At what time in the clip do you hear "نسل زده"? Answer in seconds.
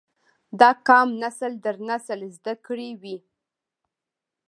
1.89-2.53